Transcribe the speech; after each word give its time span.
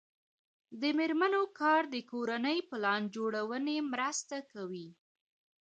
د 0.81 0.83
میرمنو 0.97 1.41
کار 1.59 1.81
د 1.93 1.95
کورنۍ 2.11 2.59
پلان 2.69 3.01
جوړونې 3.15 3.77
مرسته 3.93 4.37
کوي. 4.51 4.87